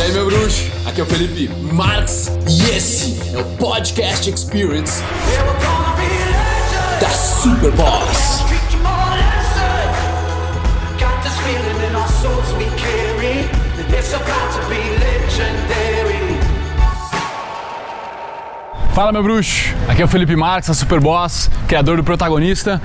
[0.00, 0.64] E aí, meu bruxo?
[0.86, 5.02] Aqui é o Felipe Marx e esse é o Podcast Experience
[6.98, 8.42] da Super Boss.
[18.94, 22.80] Fala meu bruxo, aqui é o Felipe Marques, a Superboss, criador do protagonista,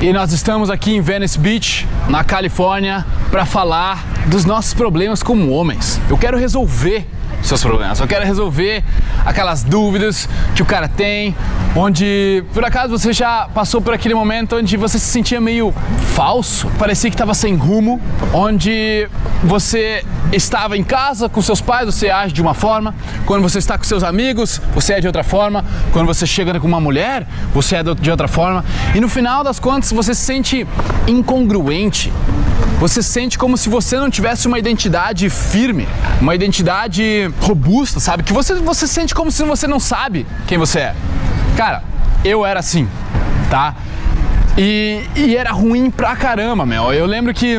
[0.00, 5.52] e nós estamos aqui em Venice Beach, na Califórnia, para falar dos nossos problemas como
[5.52, 6.00] homens.
[6.10, 7.06] Eu quero resolver
[7.42, 8.00] seus problemas.
[8.00, 8.82] Eu quero resolver
[9.24, 11.34] aquelas dúvidas que o cara tem,
[11.74, 15.72] onde por acaso você já passou por aquele momento onde você se sentia meio
[16.14, 18.00] falso, parecia que estava sem rumo,
[18.32, 19.08] onde
[19.42, 23.76] você estava em casa com seus pais, você age de uma forma, quando você está
[23.76, 27.76] com seus amigos, você é de outra forma, quando você chega com uma mulher, você
[27.76, 28.64] é de outra forma,
[28.94, 30.66] e no final das contas você se sente
[31.06, 32.12] incongruente.
[32.78, 35.88] Você sente como se você não tivesse uma identidade firme,
[36.20, 38.22] uma identidade robusta, sabe?
[38.22, 40.94] Que você, você sente como se você não sabe quem você é.
[41.56, 41.82] Cara,
[42.24, 42.88] eu era assim,
[43.50, 43.74] tá?
[44.58, 46.92] E, e era ruim pra caramba, meu.
[46.92, 47.58] Eu lembro que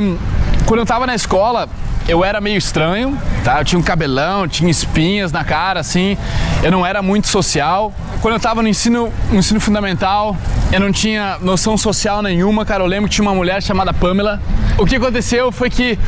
[0.66, 1.69] quando eu tava na escola,
[2.08, 3.59] eu era meio estranho, tá?
[3.59, 6.17] Eu tinha um cabelão, tinha espinhas na cara, assim.
[6.64, 7.94] Eu não era muito social.
[8.22, 10.36] Quando eu tava no ensino, no ensino fundamental,
[10.72, 12.83] eu não tinha noção social nenhuma, cara.
[12.83, 14.42] Eu lembro que tinha uma mulher chamada Pamela.
[14.77, 15.99] O que aconteceu foi que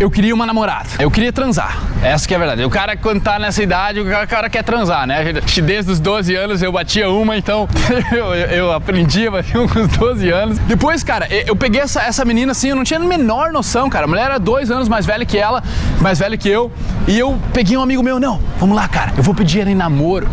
[0.00, 0.88] eu queria uma namorada.
[0.98, 1.82] Eu queria transar.
[2.02, 2.64] Essa que é a verdade.
[2.64, 5.32] O cara, quando tá nessa idade, o cara quer transar, né?
[5.64, 7.68] Desde os 12 anos eu batia uma, então
[8.12, 10.58] eu, eu aprendi a bater uma com os 12 anos.
[10.60, 14.04] Depois, cara, eu peguei essa, essa menina assim, eu não tinha a menor noção, cara.
[14.04, 15.62] A mulher era dois anos mais velha que ela,
[16.00, 16.70] mais velha que eu.
[17.08, 19.74] E eu peguei um amigo meu, não, vamos lá, cara, eu vou pedir ela em
[19.74, 20.28] namoro.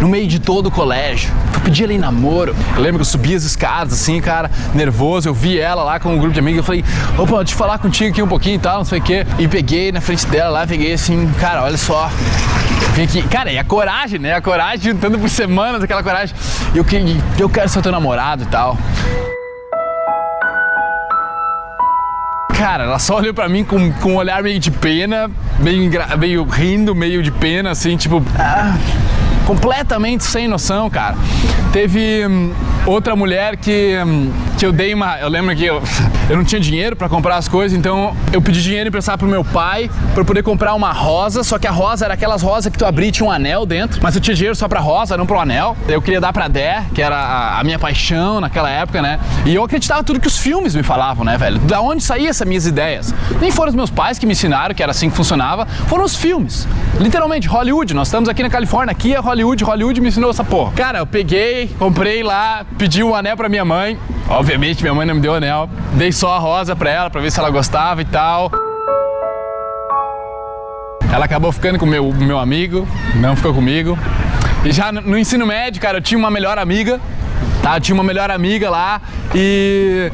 [0.00, 1.32] No meio de todo o colégio.
[1.52, 2.54] Vou pedir ela em namoro.
[2.76, 5.28] Eu lembro que eu subi as escadas assim, cara, nervoso.
[5.28, 6.58] Eu vi ela lá com um grupo de amigos.
[6.58, 6.84] Eu falei,
[7.16, 9.26] opa, deixa eu falar contigo aqui um pouquinho e tal, não sei o quê.
[9.38, 12.10] E peguei na frente dela lá, peguei assim, cara, olha só.
[12.94, 13.22] Vem aqui.
[13.22, 14.34] Cara, e a coragem, né?
[14.34, 16.34] A coragem juntando por semanas, aquela coragem.
[16.74, 16.84] Eu,
[17.38, 18.78] eu quero ser teu namorado e tal.
[22.56, 25.28] Cara, ela só olhou pra mim com, com um olhar meio de pena,
[25.58, 28.24] meio, meio rindo, meio de pena, assim, tipo.
[28.38, 28.76] Ah,
[29.46, 31.16] completamente sem noção, cara.
[31.72, 32.52] Teve hum,
[32.86, 35.18] outra mulher que, hum, que eu dei uma.
[35.18, 35.82] Eu lembro que eu,
[36.28, 39.44] eu não tinha dinheiro para comprar as coisas, então eu pedi dinheiro emprestado pro meu
[39.44, 41.42] pai para poder comprar uma rosa.
[41.42, 44.00] Só que a rosa era aquelas rosas que tu abria e tinha um anel dentro,
[44.02, 45.76] mas eu tinha dinheiro só pra rosa, não pro anel.
[45.88, 49.18] Eu queria dar pra Dé, que era a, a minha paixão naquela época, né?
[49.44, 51.58] E eu acreditava tudo que os filmes me falavam, né, velho?
[51.60, 53.14] Da onde saíam essas minhas ideias?
[53.40, 56.14] Nem foram os meus pais que me ensinaram que era assim que funcionava, foram os
[56.14, 56.66] filmes.
[56.98, 57.94] Literalmente, Hollywood.
[57.94, 60.72] Nós estamos aqui na Califórnia, aqui é Hollywood, Hollywood me ensinou essa porra.
[60.72, 63.98] Cara, eu peguei, comprei lá, pedi um anel pra minha mãe.
[64.28, 65.68] Obviamente, minha mãe não me deu anel.
[65.92, 68.50] Dei só a rosa pra ela, pra ver se ela gostava e tal.
[71.12, 73.96] Ela acabou ficando com meu, meu amigo, não ficou comigo.
[74.64, 76.98] E já no ensino médio, cara, eu tinha uma melhor amiga
[77.64, 77.78] Tá?
[77.78, 79.00] Eu tinha uma melhor amiga lá
[79.34, 80.12] e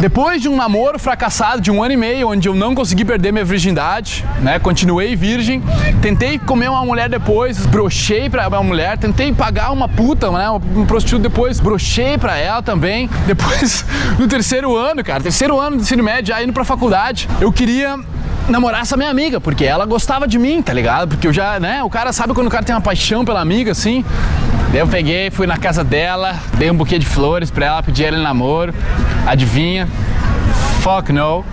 [0.00, 3.32] depois de um namoro fracassado de um ano e meio, onde eu não consegui perder
[3.32, 4.58] minha virgindade, né?
[4.58, 5.62] Continuei virgem,
[6.00, 10.48] tentei comer uma mulher depois, brochei pra uma mulher, tentei pagar uma puta, né?
[10.50, 13.10] Um prostituto depois, brochei pra ela também.
[13.26, 13.84] Depois,
[14.18, 17.98] no terceiro ano, cara, terceiro ano do ensino médio, já indo pra faculdade, eu queria
[18.48, 21.08] namorar essa minha amiga, porque ela gostava de mim, tá ligado?
[21.08, 21.82] Porque eu já, né?
[21.82, 24.02] O cara sabe quando o cara tem uma paixão pela amiga, assim.
[24.76, 28.04] Daí eu peguei, fui na casa dela, dei um buquê de flores pra ela, pedi
[28.04, 28.74] ela em namoro.
[29.26, 29.88] Adivinha?
[30.82, 31.46] Fuck no,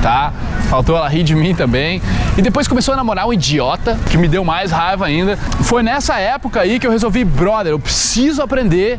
[0.00, 0.32] tá?
[0.70, 2.00] Faltou ela rir de mim também.
[2.34, 5.36] E depois começou a namorar um idiota, que me deu mais raiva ainda.
[5.36, 8.98] Foi nessa época aí que eu resolvi, brother, eu preciso aprender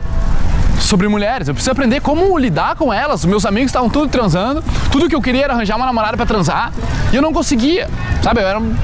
[0.80, 1.48] sobre mulheres.
[1.48, 3.26] Eu preciso aprender como lidar com elas.
[3.26, 4.64] Meus amigos estavam tudo transando.
[4.92, 6.72] Tudo que eu queria era arranjar uma namorada para transar.
[7.12, 7.90] E eu não conseguia.
[8.22, 8.40] Sabe?
[8.40, 8.76] Eu era um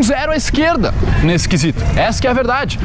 [0.00, 0.94] zero à esquerda
[1.24, 1.82] nesse quesito.
[1.96, 2.78] Essa que é a verdade.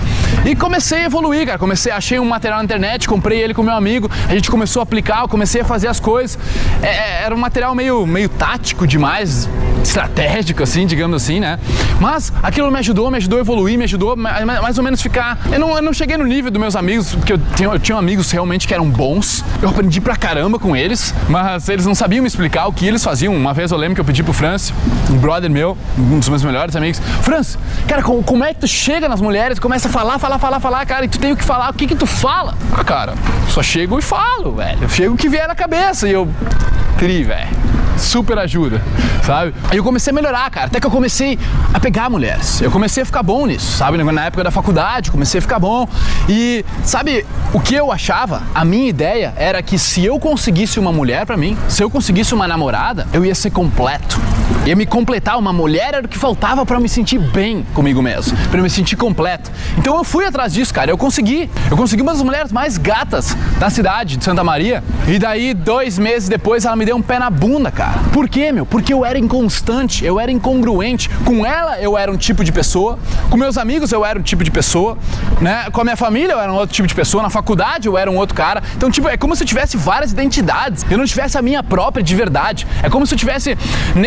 [0.43, 1.59] E comecei a evoluir, cara.
[1.59, 4.83] Comecei, achei um material na internet, comprei ele com meu amigo, a gente começou a
[4.83, 6.39] aplicar, eu comecei a fazer as coisas.
[6.81, 9.49] É, é era um material meio, meio tático demais,
[9.83, 11.59] estratégico, assim, digamos assim, né?
[11.99, 15.37] Mas aquilo me ajudou, me ajudou a evoluir, me ajudou mais, ou menos ficar.
[15.51, 17.97] Eu não, eu não cheguei no nível dos meus amigos, porque eu tinha, eu tinha
[17.97, 19.43] amigos realmente que eram bons.
[19.61, 23.03] Eu aprendi pra caramba com eles, mas eles não sabiam me explicar o que eles
[23.03, 23.35] faziam.
[23.35, 24.73] Uma vez eu lembro que eu pedi pro Franz,
[25.09, 27.57] um brother meu, um dos meus melhores amigos, Franz,
[27.87, 30.85] cara, como, como é que tu chega nas mulheres, começa a falar, falar, falar, falar,
[30.85, 32.55] cara, e tu tem o que falar, o que que tu fala?
[32.73, 33.13] Ah, cara,
[33.49, 34.79] só chego e falo, velho.
[34.81, 36.27] Eu chego o que vier na cabeça e eu.
[36.97, 37.66] Tri, velho
[37.97, 38.81] super ajuda,
[39.23, 39.53] sabe?
[39.69, 41.37] Aí eu comecei a melhorar, cara, até que eu comecei
[41.73, 42.61] a pegar mulheres.
[42.61, 43.97] Eu comecei a ficar bom nisso, sabe?
[43.97, 45.87] Na época da faculdade, comecei a ficar bom.
[46.29, 48.43] E sabe o que eu achava?
[48.53, 52.33] A minha ideia era que se eu conseguisse uma mulher para mim, se eu conseguisse
[52.33, 54.19] uma namorada, eu ia ser completo.
[54.65, 58.37] Ia me completar, uma mulher era o que faltava para me sentir bem comigo mesmo,
[58.49, 59.49] para me sentir completo.
[59.77, 60.91] Então eu fui atrás disso, cara.
[60.91, 61.49] Eu consegui.
[61.71, 64.83] Eu consegui uma das mulheres mais gatas da cidade de Santa Maria.
[65.07, 67.86] E daí, dois meses depois, ela me deu um pé na bunda, cara.
[68.11, 68.65] Por quê, meu?
[68.65, 71.09] Porque eu era inconstante, eu era incongruente.
[71.23, 72.97] Com ela, eu era um tipo de pessoa.
[73.29, 74.97] Com meus amigos, eu era um tipo de pessoa.
[75.39, 75.69] Né?
[75.71, 77.23] Com a minha família, eu era um outro tipo de pessoa.
[77.23, 78.61] Na faculdade, eu era um outro cara.
[78.75, 80.85] Então, tipo, é como se eu tivesse várias identidades.
[80.89, 82.67] Eu não tivesse a minha própria de verdade.
[82.81, 83.57] É como se eu tivesse.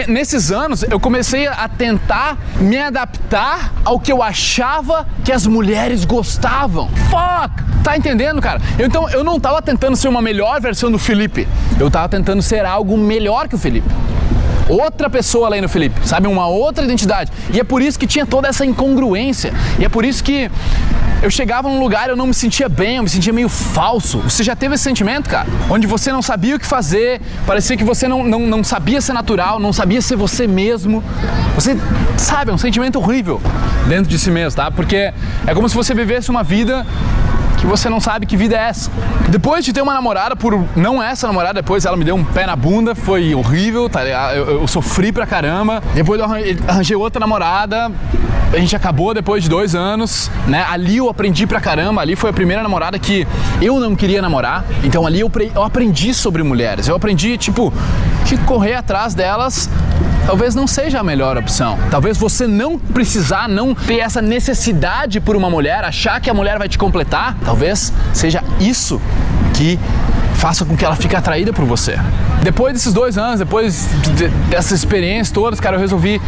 [0.08, 6.04] Nesses anos, eu comecei a tentar me adaptar ao que eu achava que as mulheres
[6.04, 6.88] gostavam.
[7.08, 7.62] Fuck!
[7.82, 8.60] Tá entendendo, cara?
[8.78, 11.48] Eu, então, eu não tava tentando ser uma melhor versão do Felipe.
[11.78, 13.69] Eu tava tentando ser algo melhor que o Felipe
[14.70, 16.28] outra pessoa além do Felipe, sabe?
[16.28, 17.31] Uma outra identidade.
[17.52, 19.52] E é por isso que tinha toda essa incongruência.
[19.78, 20.50] E é por isso que
[21.22, 24.19] eu chegava num lugar e eu não me sentia bem, eu me sentia meio falso.
[24.20, 25.46] Você já teve esse sentimento, cara?
[25.69, 29.12] Onde você não sabia o que fazer, parecia que você não, não, não sabia ser
[29.12, 31.02] natural, não sabia ser você mesmo.
[31.55, 31.76] Você,
[32.16, 33.40] sabe, é um sentimento horrível
[33.87, 34.70] dentro de si mesmo, tá?
[34.70, 35.12] Porque
[35.46, 36.87] é como se você vivesse uma vida
[37.60, 38.90] que você não sabe que vida é essa.
[39.28, 42.46] Depois de ter uma namorada, por não essa namorada, depois ela me deu um pé
[42.46, 44.02] na bunda, foi horrível, tá?
[44.34, 45.82] Eu, eu sofri pra caramba.
[45.94, 46.26] Depois eu
[46.66, 47.92] arranjei outra namorada,
[48.52, 50.64] a gente acabou depois de dois anos, né?
[50.70, 53.26] Ali eu aprendi pra caramba, ali foi a primeira namorada que
[53.60, 54.64] eu não queria namorar.
[54.82, 56.88] Então ali eu, eu aprendi sobre mulheres.
[56.88, 57.72] Eu aprendi, tipo,
[58.24, 59.68] que correr atrás delas
[60.30, 61.76] talvez não seja a melhor opção.
[61.90, 66.56] Talvez você não precisar, não ter essa necessidade por uma mulher, achar que a mulher
[66.56, 69.02] vai te completar, talvez seja isso
[69.52, 69.76] que
[70.34, 71.98] faça com que ela fique atraída por você.
[72.44, 73.88] Depois desses dois anos, depois
[74.48, 76.22] dessas experiências todas, cara, eu resolvi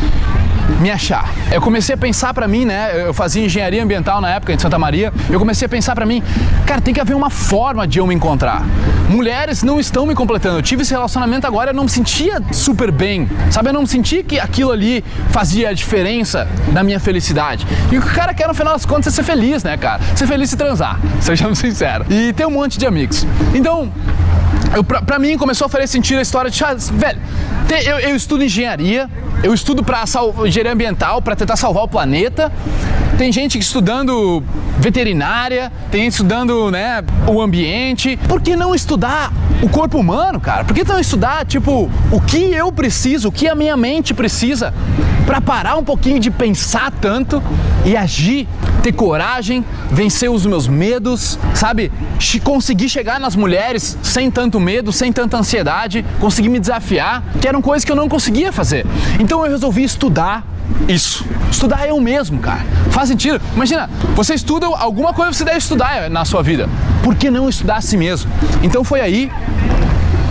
[0.81, 1.31] me achar.
[1.51, 3.07] Eu comecei a pensar para mim, né?
[3.07, 5.13] Eu fazia engenharia ambiental na época em Santa Maria.
[5.31, 6.23] Eu comecei a pensar para mim,
[6.67, 8.65] cara, tem que haver uma forma de eu me encontrar.
[9.09, 10.59] Mulheres não estão me completando.
[10.59, 13.29] Eu tive esse relacionamento agora, eu não me sentia super bem.
[13.51, 17.67] Sabe, eu não me sentia que aquilo ali fazia a diferença na minha felicidade.
[17.91, 20.01] E o que o cara quer no final das contas é ser feliz, né, cara?
[20.15, 22.07] Ser feliz e transar, sejamos sinceros.
[22.11, 23.27] E ter um monte de amigos.
[23.55, 23.91] Então,
[24.75, 27.21] eu, pra, pra, mim começou a fazer sentido a história de, velho,
[27.85, 29.09] eu, eu estudo engenharia,
[29.43, 30.05] eu estudo para
[30.45, 32.51] engenharia ambiental para tentar salvar o planeta.
[33.19, 34.43] Tem gente estudando
[34.79, 38.19] veterinária, tem gente estudando, né, o ambiente.
[38.29, 39.33] Por que não estudar
[39.63, 40.65] o corpo humano, cara?
[40.65, 44.73] Por que não estudar, tipo, o que eu preciso, o que a minha mente precisa
[45.27, 47.43] para parar um pouquinho de pensar tanto
[47.85, 48.49] e agir,
[48.83, 51.93] ter coragem, vencer os meus medos, sabe?
[52.43, 57.63] Conseguir chegar nas mulheres sem tanto medo, sem tanta ansiedade, conseguir me desafiar, que eram
[57.63, 58.85] coisas que eu não conseguia fazer.
[59.21, 60.45] Então eu resolvi estudar
[60.89, 61.25] isso.
[61.51, 62.65] Estudar eu mesmo, cara.
[62.91, 63.41] Faz sentido.
[63.55, 66.69] Imagina, você estuda alguma coisa você deve estudar na sua vida.
[67.03, 68.31] Por que não estudar a si mesmo?
[68.63, 69.31] Então foi aí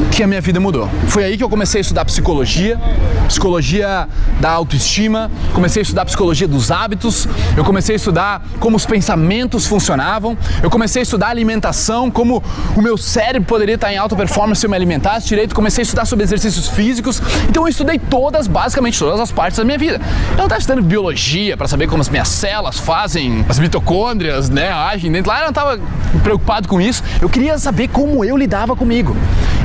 [0.10, 0.90] que a minha vida mudou.
[1.08, 2.80] Foi aí que eu comecei a estudar psicologia,
[3.28, 4.08] psicologia
[4.40, 9.66] da autoestima, comecei a estudar psicologia dos hábitos, eu comecei a estudar como os pensamentos
[9.68, 12.44] funcionavam, eu comecei a estudar alimentação, como
[12.76, 15.84] o meu cérebro poderia estar em alta performance se eu me alimentasse direito, comecei a
[15.84, 20.02] estudar sobre exercícios físicos, então eu estudei todas, basicamente todas as partes da minha vida.
[20.32, 24.70] Eu não estava estudando biologia para saber como as minhas células fazem, as mitocôndrias, né,
[24.70, 25.80] agem dentro lá, eu não estava
[26.24, 29.16] preocupado com isso, eu queria saber como eu lidava comigo.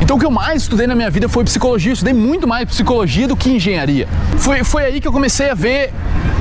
[0.01, 2.69] Então o que eu mais estudei na minha vida foi psicologia, eu estudei muito mais
[2.69, 4.09] psicologia do que engenharia.
[4.39, 5.93] Foi, foi aí que eu comecei a ver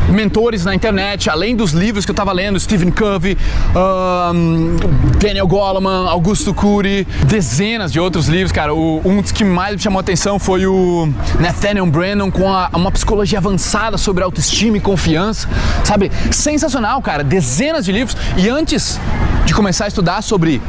[0.09, 3.37] mentores na internet, além dos livros que eu estava lendo, Stephen Covey,
[3.75, 4.75] um,
[5.19, 8.73] Daniel Goleman, Augusto Cury, dezenas de outros livros, cara.
[8.73, 11.07] O, um dos que mais me chamou a atenção foi o
[11.39, 15.47] Nathaniel Brennan com a, uma psicologia avançada sobre autoestima e confiança,
[15.83, 16.11] sabe?
[16.31, 17.23] Sensacional, cara.
[17.23, 18.17] Dezenas de livros.
[18.37, 18.99] E antes
[19.45, 20.61] de começar a estudar sobre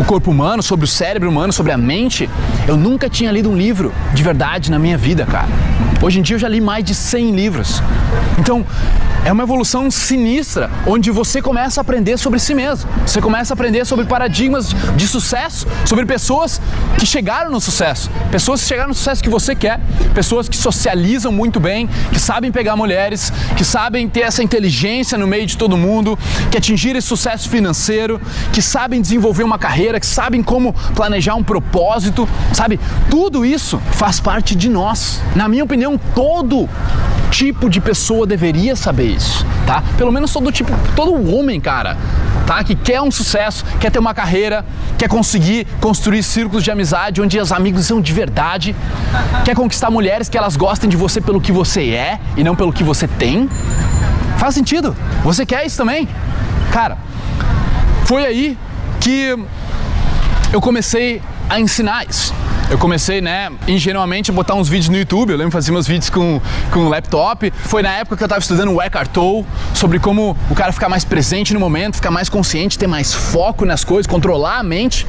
[0.00, 2.28] o corpo humano, sobre o cérebro humano, sobre a mente,
[2.66, 5.48] eu nunca tinha lido um livro de verdade na minha vida, cara.
[6.02, 7.82] Hoje em dia eu já li mais de 100 livros.
[8.38, 8.64] Então,
[9.24, 12.88] é uma evolução sinistra, onde você começa a aprender sobre si mesmo.
[13.06, 16.60] Você começa a aprender sobre paradigmas de sucesso, sobre pessoas
[16.98, 19.80] que chegaram no sucesso, pessoas que chegaram no sucesso que você quer,
[20.14, 25.26] pessoas que socializam muito bem, que sabem pegar mulheres, que sabem ter essa inteligência no
[25.26, 26.18] meio de todo mundo,
[26.50, 28.20] que atingiram esse sucesso financeiro,
[28.52, 32.80] que sabem desenvolver uma carreira, que sabem como planejar um propósito, sabe?
[33.10, 35.20] Tudo isso faz parte de nós.
[35.34, 36.68] Na minha opinião, todo
[37.30, 39.82] tipo de pessoa deveria saber isso, tá?
[39.96, 41.96] Pelo menos todo tipo, todo homem, cara,
[42.46, 42.62] tá?
[42.64, 44.64] Que quer um sucesso, quer ter uma carreira,
[44.98, 48.74] quer conseguir construir círculos de amizade onde os amigos são de verdade,
[49.44, 52.72] quer conquistar mulheres que elas gostem de você pelo que você é e não pelo
[52.72, 53.48] que você tem.
[54.38, 54.96] Faz sentido?
[55.22, 56.08] Você quer isso também?
[56.72, 56.96] Cara,
[58.04, 58.58] foi aí
[59.00, 59.36] que
[60.52, 62.34] eu comecei a ensinar isso.
[62.70, 65.30] Eu comecei, né, ingenuamente a botar uns vídeos no YouTube.
[65.30, 67.52] Eu lembro fazer meus vídeos com, com um laptop.
[67.64, 70.88] Foi na época que eu estava estudando o Eckhart Tolle sobre como o cara ficar
[70.88, 75.04] mais presente no momento, ficar mais consciente, ter mais foco nas coisas, controlar a mente,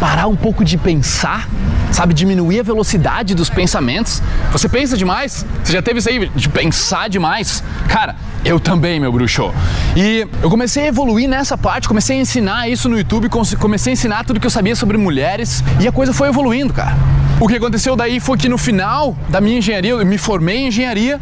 [0.00, 1.48] parar um pouco de pensar,
[1.92, 4.20] sabe, diminuir a velocidade dos pensamentos.
[4.50, 5.46] Você pensa demais?
[5.62, 7.62] Você já teve isso aí de pensar demais?
[7.86, 9.52] Cara, eu também, meu bruxo.
[9.96, 13.94] E eu comecei a evoluir nessa parte, comecei a ensinar isso no YouTube, comecei a
[13.94, 16.95] ensinar tudo que eu sabia sobre mulheres e a coisa foi evoluindo, cara.
[17.38, 20.68] O que aconteceu daí foi que no final da minha engenharia, eu me formei em
[20.68, 21.20] engenharia,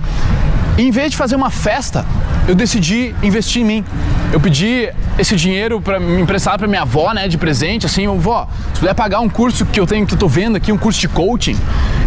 [0.78, 2.04] e em vez de fazer uma festa,
[2.46, 3.84] eu decidi investir em mim.
[4.32, 4.88] Eu pedi
[5.18, 8.94] esse dinheiro para me emprestar para minha avó, né, de presente, assim, vó, se puder
[8.94, 11.56] pagar um curso que eu tenho que eu tô vendo aqui, um curso de coaching.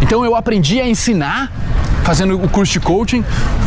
[0.02, 1.50] Então eu aprendi a ensinar
[2.02, 3.24] fazendo o curso de coaching.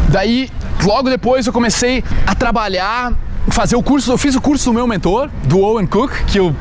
[0.09, 0.49] Daí,
[0.83, 3.13] logo depois eu comecei a trabalhar,
[3.49, 6.55] fazer o curso, eu fiz o curso do meu mentor, do Owen Cook, que eu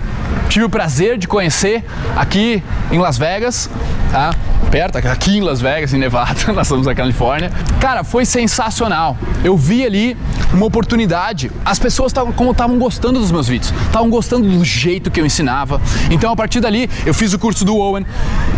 [0.49, 1.85] tive o prazer de conhecer
[2.17, 3.71] aqui em Las Vegas,
[4.11, 4.35] tá?
[4.71, 7.51] Perto, aqui em Las Vegas, em Nevada, nós estamos na Califórnia.
[7.81, 9.17] Cara, foi sensacional.
[9.45, 10.17] Eu vi ali
[10.53, 11.51] uma oportunidade.
[11.65, 15.27] As pessoas tavam, como estavam gostando dos meus vídeos, estavam gostando do jeito que eu
[15.27, 15.81] ensinava.
[16.11, 18.07] Então, a partir dali, eu fiz o curso do Owen,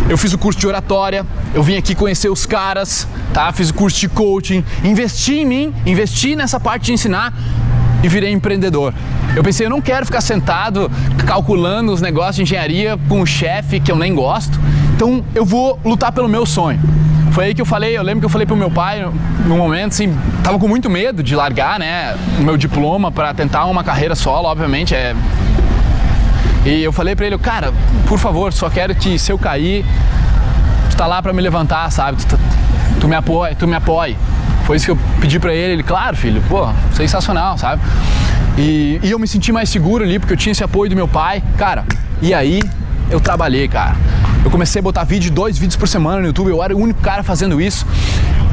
[0.09, 3.51] eu fiz o curso de oratória, eu vim aqui conhecer os caras, tá?
[3.51, 7.33] Fiz o curso de coaching, investi em mim, investi nessa parte de ensinar
[8.03, 8.93] e virei empreendedor.
[9.35, 10.91] Eu pensei, eu não quero ficar sentado
[11.25, 14.59] calculando os negócios de engenharia com um chefe que eu nem gosto.
[14.95, 16.79] Então eu vou lutar pelo meu sonho.
[17.31, 19.03] Foi aí que eu falei, eu lembro que eu falei pro meu pai,
[19.47, 23.65] no momento assim, tava com muito medo de largar, né, o meu diploma para tentar
[23.65, 25.15] uma carreira solo, obviamente, é
[26.63, 27.73] E eu falei para ele, cara,
[28.07, 29.83] por favor, só quero que se eu cair,
[30.91, 32.23] tu tá lá para me levantar, sabe?
[32.23, 32.37] Tu,
[33.01, 34.15] tu me apoia, tu me apoie.
[34.65, 37.81] Foi isso que eu pedi para ele, ele, claro, filho, pô, sensacional, sabe?
[38.57, 41.07] E, e eu me senti mais seguro ali porque eu tinha esse apoio do meu
[41.07, 41.43] pai.
[41.57, 41.85] Cara,
[42.21, 42.61] e aí
[43.09, 43.95] eu trabalhei, cara.
[44.43, 47.01] Eu comecei a botar vídeo, dois vídeos por semana no YouTube, eu era o único
[47.01, 47.85] cara fazendo isso.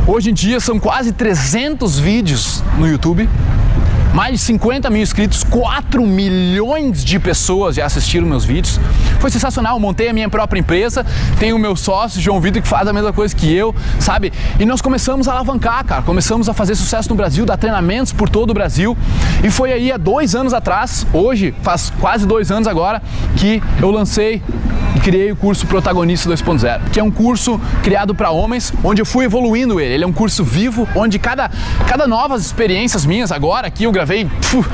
[0.07, 3.29] Hoje em dia são quase 300 vídeos no YouTube
[4.15, 8.81] mais de 50 mil inscritos, 4 milhões de pessoas já assistiram meus vídeos.
[9.21, 11.05] Foi sensacional, montei a minha própria empresa,
[11.39, 14.33] tenho o meu sócio, João Vitor, que faz a mesma coisa que eu, sabe?
[14.59, 18.29] E nós começamos a alavancar, cara, começamos a fazer sucesso no Brasil, dar treinamentos por
[18.29, 18.97] todo o Brasil.
[19.45, 23.03] E foi aí há dois anos atrás, hoje, faz quase dois anos agora,
[23.37, 24.43] que eu lancei
[25.01, 29.25] criei o curso Protagonista 2.0, que é um curso criado para homens, onde eu fui
[29.25, 29.95] evoluindo ele.
[29.95, 31.51] Ele é um curso vivo, onde cada,
[31.87, 34.69] cada novas experiências minhas, agora aqui eu gravei puf,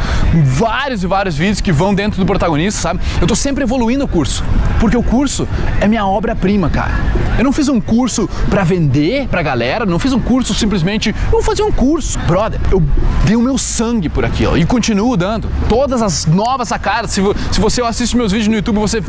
[0.45, 3.01] vários e vários vídeos que vão dentro do protagonista, sabe?
[3.21, 4.45] Eu tô sempre evoluindo o curso,
[4.81, 5.49] porque o curso
[5.81, 6.95] é minha obra-prima, cara.
[7.39, 11.43] Eu não fiz um curso para vender pra galera, não fiz um curso simplesmente, vou
[11.43, 12.19] fazer um curso.
[12.21, 12.83] Brother, eu
[13.25, 15.49] dei o meu sangue por aqui, ó, e continuo dando.
[15.69, 17.21] Todas as novas sacadas, se,
[17.53, 19.03] se você assiste meus vídeos no YouTube, você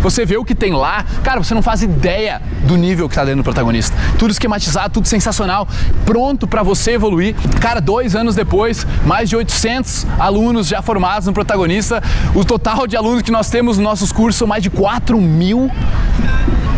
[0.00, 3.24] você vê o que tem lá, cara, você não faz ideia do nível que tá
[3.24, 3.96] dentro do protagonista.
[4.16, 5.66] Tudo esquematizado, tudo sensacional,
[6.06, 7.34] pronto para você evoluir.
[7.60, 12.02] Cara, dois anos depois, mais de 800 alunos já formados no protagonista.
[12.32, 15.70] O total de alunos que nós temos nos nossos cursos são mais de 4 mil.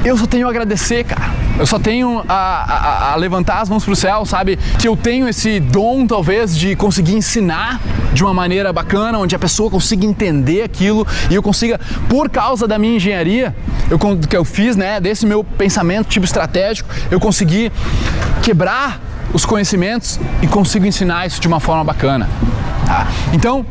[0.04, 1.30] Eu só tenho a agradecer, cara.
[1.58, 4.58] Eu só tenho a, a, a levantar as mãos para o céu, sabe?
[4.78, 7.78] Que eu tenho esse dom, talvez, de conseguir ensinar
[8.14, 12.66] de uma maneira bacana, onde a pessoa consiga entender aquilo e eu consiga, por causa
[12.66, 13.54] da minha engenharia,
[13.90, 17.70] eu, que eu fiz, né, desse meu pensamento tipo estratégico, eu consegui
[18.42, 19.00] quebrar
[19.32, 22.28] os conhecimentos e consigo ensinar isso de uma forma bacana.
[22.86, 23.06] Tá?
[23.32, 23.66] Então,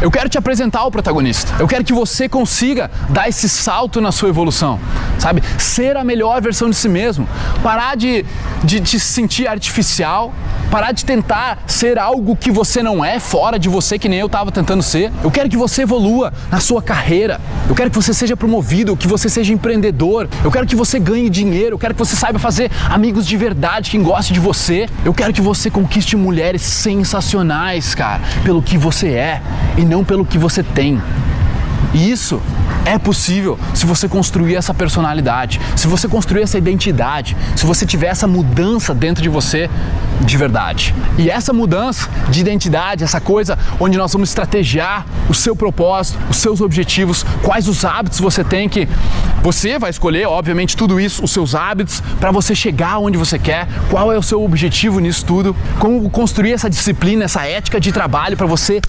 [0.00, 1.54] eu quero te apresentar o protagonista.
[1.58, 4.78] Eu quero que você consiga dar esse salto na sua evolução,
[5.18, 5.42] sabe?
[5.56, 7.26] Ser a melhor versão de si mesmo.
[7.62, 8.24] Parar de,
[8.62, 10.34] de, de se sentir artificial,
[10.70, 14.26] parar de tentar ser algo que você não é, fora de você, que nem eu
[14.26, 15.10] estava tentando ser.
[15.24, 17.40] Eu quero que você evolua na sua carreira.
[17.66, 20.28] Eu quero que você seja promovido, que você seja empreendedor.
[20.44, 21.74] Eu quero que você ganhe dinheiro.
[21.74, 24.88] Eu quero que você saiba fazer amigos de verdade, quem goste de você.
[25.04, 29.40] Eu quero que você conquiste mulheres sensacionais, cara, pelo que você é
[29.78, 31.00] e não pelo que você tem.
[31.94, 32.40] E isso
[32.84, 38.08] é possível se você construir essa personalidade, se você construir essa identidade, se você tiver
[38.08, 39.68] essa mudança dentro de você
[40.20, 40.94] de verdade.
[41.18, 46.36] E essa mudança de identidade, essa coisa onde nós vamos estrategiar o seu propósito, os
[46.36, 48.88] seus objetivos, quais os hábitos você tem que.
[49.42, 53.68] Você vai escolher, obviamente, tudo isso, os seus hábitos, para você chegar onde você quer,
[53.90, 58.36] qual é o seu objetivo nisso tudo, como construir essa disciplina, essa ética de trabalho
[58.36, 58.80] para você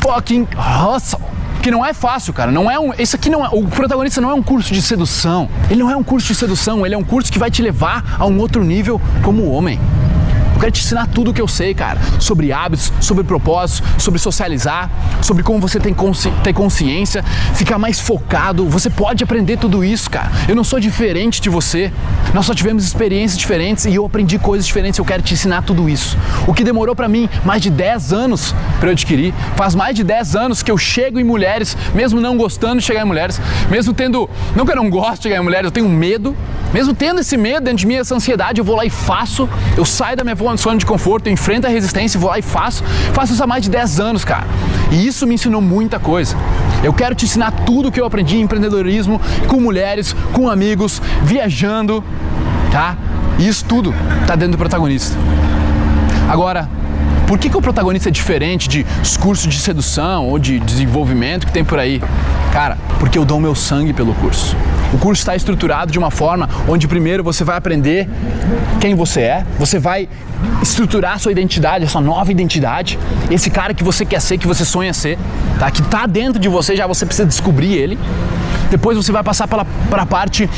[0.00, 1.20] fucking hustle
[1.64, 2.52] que não é fácil, cara.
[2.52, 5.48] Não é um, esse aqui não é, o protagonista não é um curso de sedução.
[5.70, 8.16] Ele não é um curso de sedução, ele é um curso que vai te levar
[8.18, 9.80] a um outro nível como homem.
[10.54, 14.20] Eu quero te ensinar tudo o que eu sei, cara, sobre hábitos, sobre propósitos, sobre
[14.20, 14.88] socializar,
[15.20, 17.22] sobre como você tem consci ter consciência,
[17.54, 18.68] ficar mais focado.
[18.68, 20.30] Você pode aprender tudo isso, cara.
[20.48, 21.92] Eu não sou diferente de você.
[22.32, 24.98] Nós só tivemos experiências diferentes e eu aprendi coisas diferentes.
[24.98, 26.16] Eu quero te ensinar tudo isso.
[26.46, 29.34] O que demorou para mim mais de 10 anos para eu adquirir.
[29.56, 33.02] Faz mais de 10 anos que eu chego em mulheres, mesmo não gostando de chegar
[33.02, 35.88] em mulheres, mesmo tendo, não que eu não gosto de chegar em mulheres, eu tenho
[35.88, 36.36] medo,
[36.74, 39.48] mesmo tendo esse medo dentro de mim, essa ansiedade, eu vou lá e faço.
[39.76, 42.82] Eu saio da minha zona de conforto, eu enfrento a resistência, vou lá e faço.
[43.12, 44.44] Faço isso há mais de 10 anos, cara.
[44.90, 46.36] E isso me ensinou muita coisa.
[46.82, 51.00] Eu quero te ensinar tudo o que eu aprendi em empreendedorismo, com mulheres, com amigos,
[51.22, 52.02] viajando,
[52.72, 52.96] tá?
[53.38, 53.94] E isso tudo
[54.26, 55.16] tá dentro do protagonista.
[56.28, 56.68] Agora,
[57.28, 58.84] por que, que o protagonista é diferente de
[59.20, 62.02] cursos de sedução ou de desenvolvimento que tem por aí?
[62.52, 64.56] Cara, porque eu dou meu sangue pelo curso.
[64.92, 68.08] O curso está estruturado de uma forma onde primeiro você vai aprender
[68.80, 70.08] quem você é, você vai
[70.62, 72.98] estruturar a sua identidade, a sua nova identidade,
[73.30, 75.18] esse cara que você quer ser, que você sonha ser,
[75.58, 75.70] tá?
[75.70, 77.98] Que está dentro de você, já você precisa descobrir ele.
[78.70, 80.48] Depois você vai passar pela, pela parte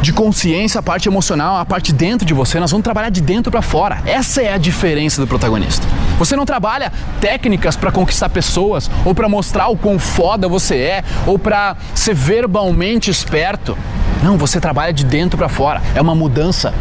[0.00, 2.58] de consciência, a parte emocional, a parte dentro de você.
[2.58, 4.02] Nós vamos trabalhar de dentro para fora.
[4.04, 5.86] Essa é a diferença do protagonista.
[6.18, 11.04] Você não trabalha técnicas para conquistar pessoas ou para mostrar o quão foda você é
[11.26, 13.76] ou para ser verbalmente esperto.
[14.22, 15.82] Não, você trabalha de dentro para fora.
[15.94, 16.72] É uma mudança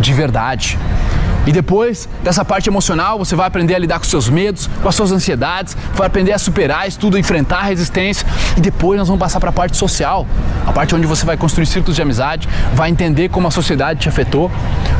[0.00, 0.78] de verdade.
[1.46, 4.94] E depois dessa parte emocional, você vai aprender a lidar com seus medos, com as
[4.94, 8.26] suas ansiedades, vai aprender a superar isso tudo, enfrentar a resistência.
[8.56, 10.26] E depois nós vamos passar para a parte social,
[10.66, 14.08] a parte onde você vai construir círculos de amizade, vai entender como a sociedade te
[14.08, 14.50] afetou,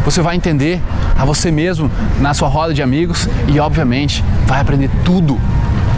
[0.04, 0.80] você vai entender
[1.18, 1.90] a você mesmo
[2.20, 5.38] na sua roda de amigos e, obviamente, vai aprender tudo,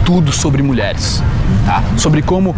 [0.03, 1.23] tudo sobre mulheres,
[1.65, 1.81] tá?
[1.97, 2.55] Sobre como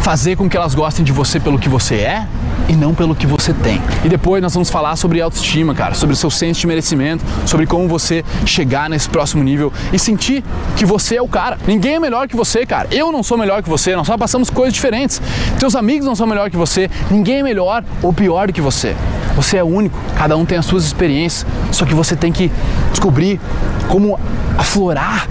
[0.00, 2.26] fazer com que elas gostem de você pelo que você é
[2.68, 3.80] e não pelo que você tem.
[4.04, 7.66] E depois nós vamos falar sobre autoestima, cara, sobre o seu senso de merecimento, sobre
[7.66, 10.44] como você chegar nesse próximo nível e sentir
[10.76, 11.58] que você é o cara.
[11.66, 12.88] Ninguém é melhor que você, cara.
[12.90, 15.20] Eu não sou melhor que você, nós só passamos coisas diferentes.
[15.58, 18.94] Teus amigos não são melhor que você, ninguém é melhor ou pior do que você.
[19.34, 22.50] Você é único, cada um tem as suas experiências, só que você tem que
[22.90, 23.40] descobrir
[23.88, 24.18] como
[24.58, 25.28] aflorar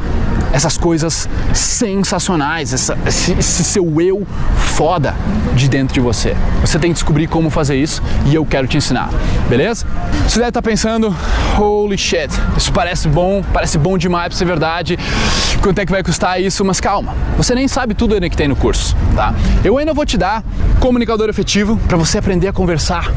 [0.52, 4.26] essas coisas sensacionais, essa, esse, esse, seu eu
[4.58, 5.16] foda
[5.56, 6.36] de dentro de você.
[6.62, 9.10] Você tem que descobrir como fazer isso e eu quero te ensinar,
[9.50, 9.86] beleza?
[10.28, 11.16] Você deve estar pensando,
[11.58, 14.98] holy shit, isso parece bom, parece bom demais para ser verdade,
[15.62, 16.64] quanto é que vai custar isso?
[16.64, 19.34] Mas calma, você nem sabe tudo ainda que tem no curso, tá?
[19.64, 20.44] Eu ainda vou te dar
[20.80, 23.12] comunicador efetivo para você aprender a conversar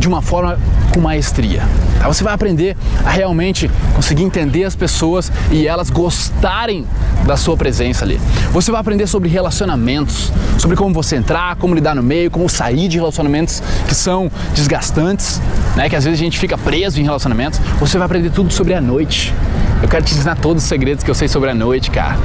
[0.00, 0.58] de uma forma
[0.92, 1.62] com maestria.
[2.00, 2.08] Tá?
[2.08, 6.86] Você vai aprender a realmente conseguir entender as pessoas e elas gostarem
[7.26, 8.18] da sua presença ali.
[8.50, 12.88] Você vai aprender sobre relacionamentos, sobre como você entrar, como lidar no meio, como sair
[12.88, 15.40] de relacionamentos que são desgastantes,
[15.76, 15.88] né?
[15.88, 17.60] Que às vezes a gente fica preso em relacionamentos.
[17.78, 19.34] Você vai aprender tudo sobre a noite.
[19.82, 22.18] Eu quero te ensinar todos os segredos que eu sei sobre a noite, cara.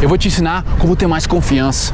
[0.00, 1.92] Eu vou te ensinar como ter mais confiança.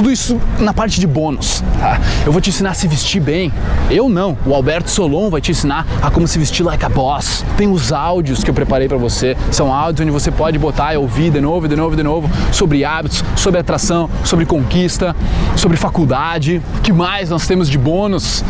[0.00, 1.62] Tudo isso na parte de bônus.
[1.78, 2.00] Tá?
[2.24, 3.52] Eu vou te ensinar a se vestir bem.
[3.90, 4.34] Eu não.
[4.46, 7.44] O Alberto Solon vai te ensinar a como se vestir like a boss.
[7.58, 9.36] Tem os áudios que eu preparei para você.
[9.50, 12.82] São áudios onde você pode botar e ouvir de novo, de novo, de novo sobre
[12.82, 15.14] hábitos, sobre atração, sobre conquista,
[15.54, 16.62] sobre faculdade.
[16.78, 18.42] O que mais nós temos de bônus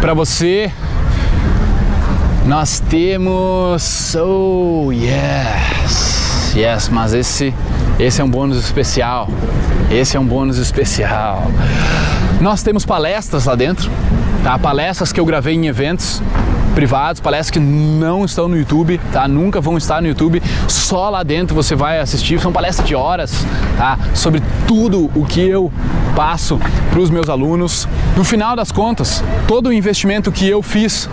[0.00, 0.72] para você?
[2.46, 4.16] Nós temos.
[4.16, 6.52] Oh, yes!
[6.56, 7.54] Yes, mas esse,
[7.98, 9.28] esse é um bônus especial.
[9.90, 11.50] Esse é um bônus especial.
[12.40, 13.90] Nós temos palestras lá dentro,
[14.44, 14.58] tá?
[14.58, 16.22] Palestras que eu gravei em eventos
[16.74, 19.26] privados, palestras que não estão no YouTube, tá?
[19.26, 22.38] Nunca vão estar no YouTube, só lá dentro você vai assistir.
[22.38, 23.46] São palestras de horas,
[23.78, 23.98] tá?
[24.12, 25.72] Sobre tudo o que eu
[26.14, 27.88] passo para os meus alunos.
[28.14, 31.08] No final das contas, todo o investimento que eu fiz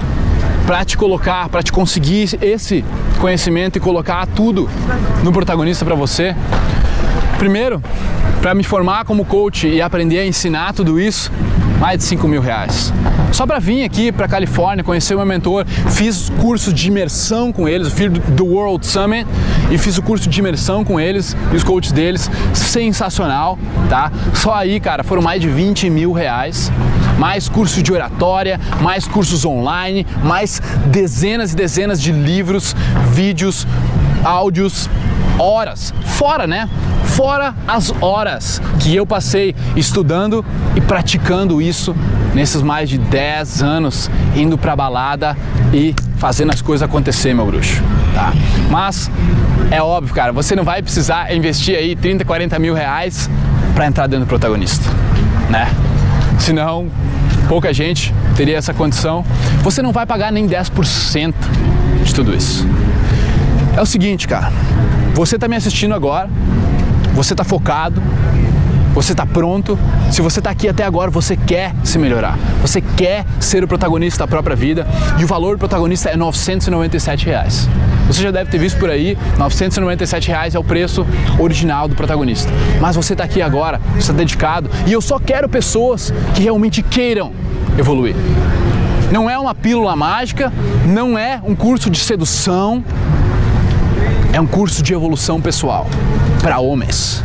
[0.65, 2.83] para te colocar, para te conseguir esse
[3.19, 4.69] conhecimento e colocar tudo
[5.23, 6.35] no protagonista para você.
[7.43, 7.83] Primeiro,
[8.41, 11.29] para me formar como coach e aprender a ensinar tudo isso,
[11.77, 12.93] mais de 5 mil reais.
[13.33, 17.67] Só para vir aqui para Califórnia, conhecer o meu mentor, fiz curso de imersão com
[17.67, 19.27] eles, fiz do World Summit
[19.69, 24.09] e fiz o curso de imersão com eles e os coaches deles, sensacional, tá?
[24.33, 26.71] Só aí, cara, foram mais de 20 mil reais
[27.19, 32.75] mais cursos de oratória, mais cursos online, mais dezenas e dezenas de livros,
[33.11, 33.67] vídeos,
[34.23, 34.89] áudios,
[35.37, 36.69] horas, fora, né?
[37.05, 40.43] Fora as horas que eu passei estudando
[40.75, 41.95] e praticando isso
[42.33, 45.37] nesses mais de 10 anos, indo pra balada
[45.71, 47.81] e fazendo as coisas acontecer, meu bruxo,
[48.15, 48.33] tá?
[48.69, 49.11] Mas
[49.69, 53.29] é óbvio, cara, você não vai precisar investir aí 30, 40 mil reais
[53.75, 54.89] para entrar dentro do protagonista,
[55.49, 55.69] né?
[56.39, 56.89] Senão,
[57.47, 59.23] pouca gente teria essa condição.
[59.61, 61.33] Você não vai pagar nem 10%
[62.03, 62.67] de tudo isso.
[63.75, 64.51] É o seguinte, cara.
[65.13, 66.29] Você está me assistindo agora,
[67.13, 68.01] você está focado,
[68.93, 69.77] você está pronto.
[70.11, 72.37] Se você está aqui até agora, você quer se melhorar.
[72.61, 74.87] Você quer ser o protagonista da própria vida
[75.19, 77.67] e o valor do protagonista é 997 reais.
[78.07, 81.05] Você já deve ter visto por aí, 997 reais é o preço
[81.39, 82.51] original do protagonista.
[82.79, 86.83] Mas você está aqui agora, você está dedicado e eu só quero pessoas que realmente
[86.83, 87.31] queiram
[87.77, 88.15] evoluir.
[89.11, 90.51] Não é uma pílula mágica,
[90.85, 92.83] não é um curso de sedução,
[94.33, 95.87] é um curso de evolução pessoal
[96.41, 97.23] para homens.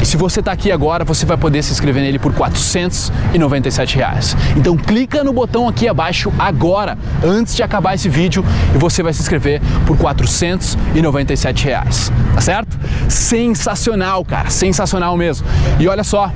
[0.00, 4.34] E se você está aqui agora, você vai poder se inscrever nele por 497 reais.
[4.56, 9.12] Então clica no botão aqui abaixo agora, antes de acabar esse vídeo, e você vai
[9.12, 12.10] se inscrever por 497 reais.
[12.34, 12.78] Tá certo?
[13.08, 15.46] Sensacional, cara, sensacional mesmo.
[15.78, 16.32] E olha só,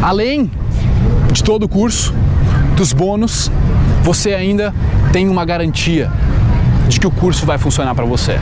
[0.00, 0.50] além
[1.32, 2.14] de todo o curso,
[2.76, 3.50] dos bônus,
[4.02, 4.72] você ainda
[5.12, 6.10] tem uma garantia
[6.88, 8.38] de que o curso vai funcionar para você.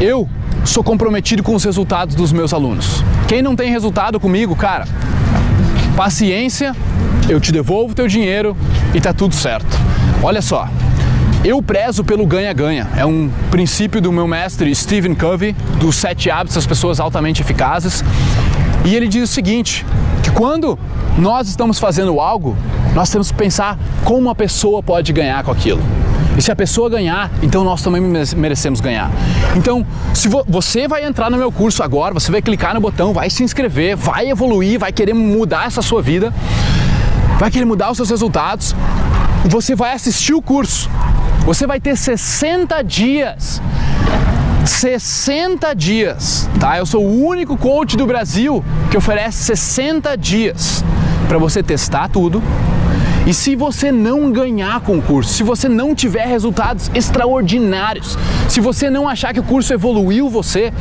[0.00, 0.28] Eu
[0.64, 3.04] sou comprometido com os resultados dos meus alunos.
[3.28, 4.86] Quem não tem resultado comigo, cara,
[5.96, 6.74] paciência,
[7.28, 8.56] eu te devolvo teu dinheiro
[8.94, 9.76] e tá tudo certo.
[10.22, 10.68] Olha só,
[11.44, 12.88] eu prezo pelo ganha-ganha.
[12.96, 18.04] É um princípio do meu mestre Stephen Covey, dos sete hábitos das pessoas altamente eficazes.
[18.84, 19.84] E ele diz o seguinte:
[20.22, 20.78] que quando
[21.18, 22.56] nós estamos fazendo algo,
[22.94, 25.82] nós temos que pensar como a pessoa pode ganhar com aquilo.
[26.36, 28.00] E se a pessoa ganhar, então nós também
[28.36, 29.10] merecemos ganhar.
[29.54, 33.12] Então, se vo você vai entrar no meu curso agora, você vai clicar no botão,
[33.12, 36.32] vai se inscrever, vai evoluir, vai querer mudar essa sua vida,
[37.38, 38.74] vai querer mudar os seus resultados,
[39.44, 40.90] você vai assistir o curso.
[41.44, 43.60] Você vai ter 60 dias
[44.64, 46.78] 60 dias, tá?
[46.78, 50.84] Eu sou o único coach do Brasil que oferece 60 dias
[51.28, 52.42] para você testar tudo,
[53.26, 59.08] e se você não ganhar concurso, se você não tiver resultados extraordinários, se você não
[59.08, 60.72] achar que o curso evoluiu você,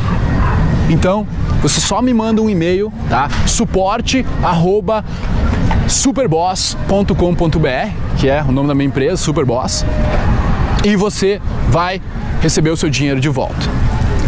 [0.90, 1.28] então
[1.62, 3.30] você só me manda um e-mail, tá?
[3.46, 5.06] Suporte arroba
[5.88, 7.08] superboss.com.br,
[8.18, 9.86] que é o nome da minha empresa, Superboss,
[10.84, 12.02] e você vai
[12.42, 13.70] receber o seu dinheiro de volta,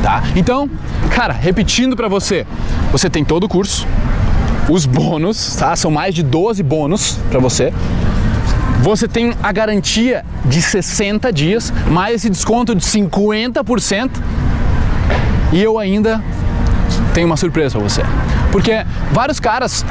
[0.04, 0.22] tá?
[0.36, 0.70] Então,
[1.10, 2.46] cara, repetindo para você,
[2.92, 3.88] você tem todo o curso,
[4.70, 5.76] os bônus, tá?
[5.76, 7.74] São mais de 12 bônus para você.
[8.84, 14.12] Você tem a garantia de 60 dias, mais esse desconto de 50%.
[15.54, 16.22] E eu ainda
[17.14, 18.02] tenho uma surpresa para você.
[18.52, 19.86] Porque vários caras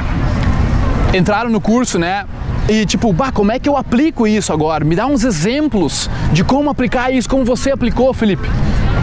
[1.11, 2.25] entraram no curso, né?
[2.69, 4.85] E tipo, bah, como é que eu aplico isso agora?
[4.85, 8.47] Me dá uns exemplos de como aplicar isso, como você aplicou, Felipe.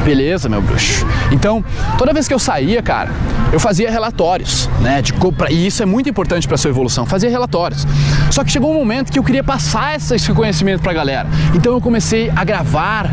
[0.04, 1.04] Beleza, meu bruxo.
[1.32, 1.64] Então,
[1.98, 3.10] toda vez que eu saía, cara,
[3.52, 5.02] eu fazia relatórios, né?
[5.02, 7.86] De compra, e isso é muito importante para sua evolução, fazer relatórios.
[8.30, 11.28] Só que chegou um momento que eu queria passar esse conhecimento para a galera.
[11.54, 13.10] Então eu comecei a gravar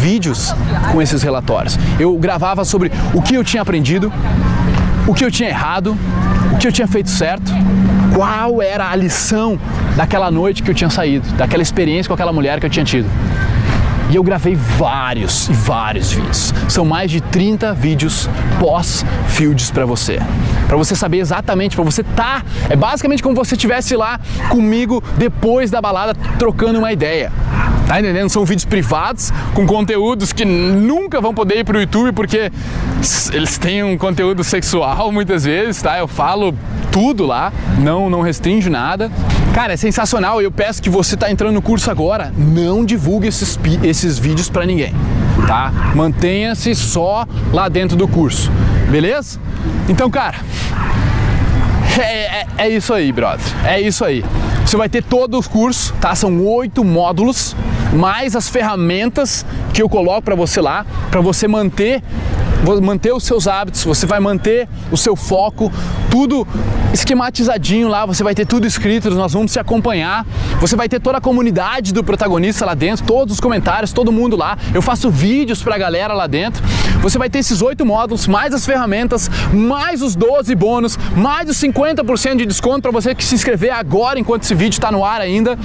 [0.00, 0.54] vídeos
[0.90, 1.78] com esses relatórios.
[1.98, 4.12] Eu gravava sobre o que eu tinha aprendido,
[5.06, 5.96] o que eu tinha errado,
[6.52, 7.52] o que eu tinha feito certo,
[8.14, 9.58] qual era a lição
[9.96, 13.08] daquela noite que eu tinha saído, daquela experiência com aquela mulher que eu tinha tido.
[14.14, 16.54] E eu gravei vários e vários vídeos.
[16.68, 20.20] São mais de 30 vídeos pós-fields para você.
[20.68, 25.68] Para você saber exatamente, para você tá, é basicamente como você estivesse lá comigo depois
[25.68, 27.32] da balada trocando uma ideia.
[27.86, 28.28] Tá entendendo?
[28.30, 32.50] São vídeos privados com conteúdos que nunca vão poder ir pro YouTube porque
[33.32, 35.98] eles têm um conteúdo sexual muitas vezes, tá?
[35.98, 36.54] Eu falo
[36.90, 39.10] tudo lá, não não restringe nada.
[39.52, 40.40] Cara, é sensacional.
[40.40, 44.64] Eu peço que você tá entrando no curso agora, não divulgue esses, esses vídeos para
[44.64, 44.94] ninguém,
[45.46, 45.72] tá?
[45.94, 48.50] Mantenha-se só lá dentro do curso,
[48.90, 49.38] beleza?
[49.88, 50.38] Então, cara,
[52.00, 53.44] é, é, é, isso aí, brother.
[53.64, 54.24] É isso aí.
[54.64, 56.14] Você vai ter todo o curso, tá?
[56.14, 57.54] São oito módulos
[57.92, 62.02] mais as ferramentas que eu coloco para você lá, para você manter
[62.80, 65.72] manter os seus hábitos, você vai manter o seu foco,
[66.10, 66.46] tudo
[66.92, 70.24] esquematizadinho lá, você vai ter tudo escrito, nós vamos te acompanhar.
[70.60, 74.36] Você vai ter toda a comunidade do protagonista lá dentro, todos os comentários, todo mundo
[74.36, 74.56] lá.
[74.72, 76.62] Eu faço vídeos pra galera lá dentro.
[77.02, 81.56] Você vai ter esses oito módulos, mais as ferramentas, mais os 12 bônus, mais os
[81.58, 85.20] 50% de desconto para você que se inscrever agora enquanto esse vídeo está no ar
[85.20, 85.58] ainda.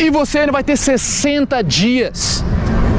[0.00, 2.44] E você vai ter 60 dias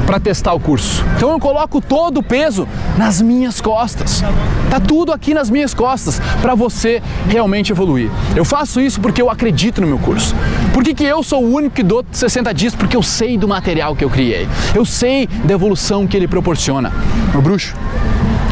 [0.06, 1.04] para testar o curso.
[1.16, 2.66] Então eu coloco todo o peso
[2.96, 4.22] nas minhas costas.
[4.70, 8.08] Tá tudo aqui nas minhas costas para você realmente evoluir.
[8.34, 10.34] Eu faço isso porque eu acredito no meu curso.
[10.72, 12.74] Por que, que eu sou o único que dou 60 dias?
[12.74, 14.48] Porque eu sei do material que eu criei.
[14.74, 16.92] Eu sei da evolução que ele proporciona.
[17.32, 17.74] Meu bruxo,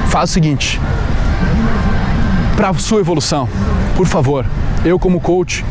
[0.09, 0.81] faz o seguinte.
[2.57, 3.49] Para sua evolução,
[3.97, 4.45] por favor,
[4.85, 5.65] eu como coach,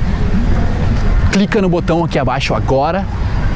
[1.32, 3.06] clica no botão aqui abaixo agora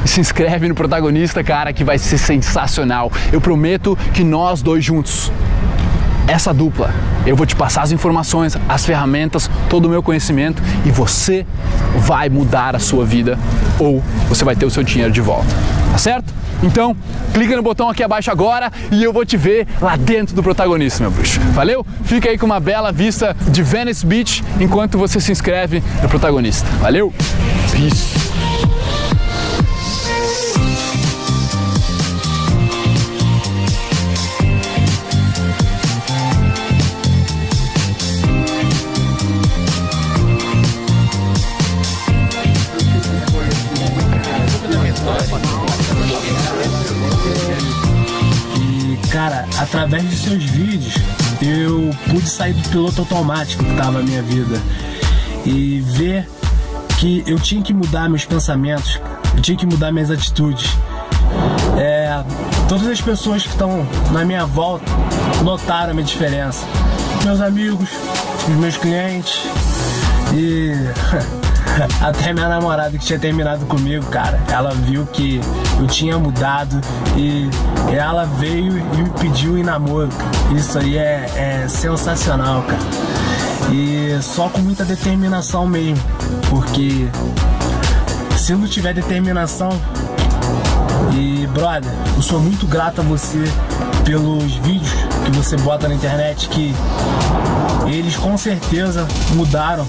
[0.04, 3.10] se inscreve no protagonista, cara, que vai ser sensacional.
[3.32, 5.30] Eu prometo que nós dois juntos,
[6.26, 6.92] essa dupla,
[7.26, 11.46] eu vou te passar as informações, as ferramentas, todo o meu conhecimento e você
[11.96, 13.38] vai mudar a sua vida
[13.78, 15.48] ou você vai ter o seu dinheiro de volta.
[15.90, 16.32] Tá certo?
[16.62, 16.96] Então,
[17.32, 21.02] clica no botão aqui abaixo agora e eu vou te ver lá dentro do protagonista,
[21.02, 21.40] meu bruxo.
[21.52, 21.86] Valeu?
[22.04, 26.66] Fica aí com uma bela vista de Venice Beach enquanto você se inscreve no protagonista.
[26.80, 27.12] Valeu?
[27.70, 28.37] Peace.
[49.58, 50.94] Através de seus vídeos,
[51.40, 54.60] eu pude sair do piloto automático que estava a minha vida
[55.44, 56.28] e ver
[56.98, 59.00] que eu tinha que mudar meus pensamentos,
[59.34, 60.76] eu tinha que mudar minhas atitudes.
[61.76, 62.24] É,
[62.68, 64.84] todas as pessoas que estão na minha volta
[65.44, 66.66] notaram a minha diferença.
[67.24, 67.88] Meus amigos,
[68.48, 69.40] os meus clientes
[70.34, 70.72] e
[72.00, 75.40] Até minha namorada que tinha terminado comigo, cara, ela viu que
[75.78, 76.80] eu tinha mudado
[77.16, 77.48] e
[77.92, 80.08] ela veio e me pediu em namoro.
[80.54, 83.72] Isso aí é, é sensacional, cara.
[83.72, 86.02] E só com muita determinação mesmo,
[86.48, 87.08] porque
[88.36, 89.68] se não tiver determinação,
[91.12, 93.44] e brother, eu sou muito grato a você
[94.04, 94.90] pelos vídeos
[95.24, 96.74] que você bota na internet que
[97.86, 99.86] eles com certeza mudaram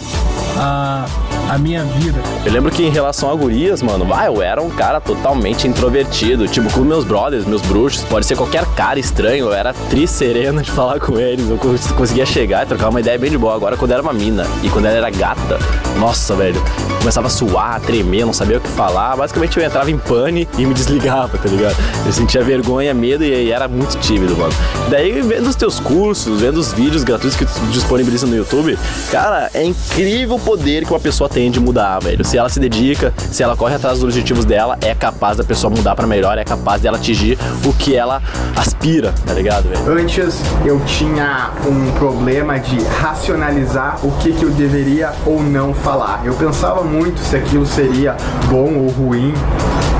[0.57, 1.05] a
[1.49, 2.21] a minha vida.
[2.45, 6.47] Eu lembro que em relação a gurias, mano, ah, eu era um cara totalmente introvertido.
[6.47, 9.47] Tipo, com meus brothers, meus bruxos, pode ser qualquer cara estranho.
[9.47, 11.49] Eu era tri sereno de falar com eles.
[11.49, 11.57] Eu
[11.97, 13.55] conseguia chegar e trocar uma ideia bem de boa.
[13.55, 15.57] Agora, quando era uma mina e quando ela era gata,
[15.97, 16.61] nossa, velho,
[16.99, 19.15] começava a suar, a tremer, não sabia o que falar.
[19.15, 21.75] Basicamente, eu entrava em pane e me desligava, tá ligado?
[22.05, 24.53] Eu sentia vergonha, medo e era muito tímido, mano.
[24.89, 28.77] Daí, vendo os teus cursos, vendo os vídeos gratuitos que tu disponibiliza no YouTube,
[29.11, 32.23] cara, é incrível o poder que uma pessoa tem de mudar, velho.
[32.25, 35.73] Se ela se dedica, se ela corre atrás dos objetivos dela, é capaz da pessoa
[35.73, 38.21] mudar para melhor, é capaz dela atingir o que ela
[38.55, 39.99] aspira, tá ligado, velho?
[39.99, 46.21] Antes eu tinha um problema de racionalizar o que, que eu deveria ou não falar.
[46.25, 48.15] Eu pensava muito se aquilo seria
[48.49, 49.33] bom ou ruim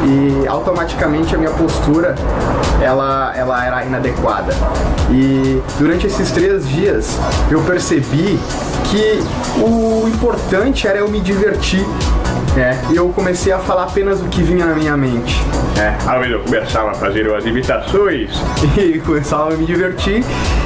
[0.06, 2.16] e automaticamente a minha postura
[2.82, 4.54] ela, ela era inadequada.
[5.12, 7.18] E durante esses três dias
[7.50, 8.40] eu percebi
[8.86, 9.22] que
[9.62, 11.86] o importante era eu me divertir.
[12.60, 15.42] É, e eu comecei a falar apenas o que vinha na minha mente.
[15.80, 18.32] É, aí eu começava a fazer as imitações.
[18.78, 20.26] E começava a me divertir.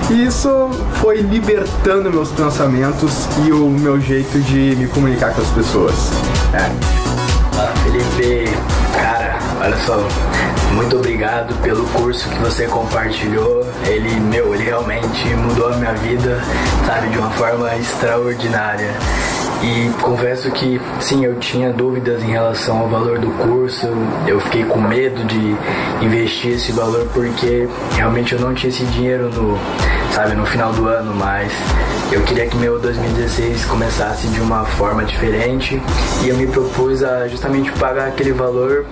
[0.10, 5.50] E isso foi libertando meus pensamentos e o meu jeito de me comunicar com as
[5.50, 5.94] pessoas.
[6.54, 7.04] É.
[7.84, 8.52] Felipe,
[8.96, 9.98] cara, olha só,
[10.74, 13.64] muito obrigado pelo curso que você compartilhou.
[13.86, 16.42] Ele, meu, ele realmente mudou a minha vida,
[16.88, 18.92] sabe, de uma forma extraordinária.
[19.64, 23.88] E confesso que sim, eu tinha dúvidas em relação ao valor do curso.
[24.28, 25.56] Eu fiquei com medo de
[26.06, 29.58] investir esse valor porque realmente eu não tinha esse dinheiro no,
[30.12, 31.54] sabe, no final do ano, mas
[32.12, 35.82] eu queria que meu 2016 começasse de uma forma diferente
[36.24, 38.86] e eu me propus a justamente pagar aquele valor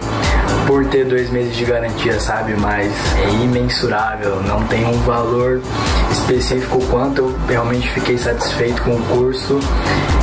[0.72, 2.56] por ter dois meses de garantia, sabe?
[2.56, 2.90] Mas
[3.26, 5.62] é imensurável, não tem um valor
[6.10, 9.60] específico quanto eu realmente fiquei satisfeito com o curso